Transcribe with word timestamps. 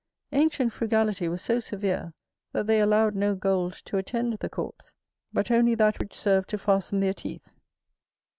Ancient 0.31 0.73
frugality 0.73 1.27
was 1.27 1.43
so 1.43 1.59
severe, 1.59 2.15
that 2.53 2.65
they 2.65 2.81
allowed 2.81 3.13
no 3.13 3.35
gold 3.35 3.73
to 3.85 3.97
attend 3.97 4.33
the 4.33 4.49
corpse, 4.49 4.95
but 5.31 5.51
only 5.51 5.75
that 5.75 5.99
which 5.99 6.15
served 6.15 6.49
to 6.49 6.57
fasten 6.57 6.99
their 7.01 7.13
teeth. 7.13 7.53